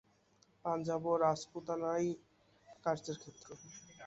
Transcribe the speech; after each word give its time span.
পাঞ্জাব 0.65 1.03
ও 1.05 1.23
রাজপুতানাই 1.23 2.05
কার্যের 2.83 3.17
ক্ষেত্র। 3.21 3.47